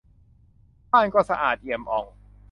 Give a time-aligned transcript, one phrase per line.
[0.91, 2.05] บ้านก็สะอาดเอี่ยมอ่อง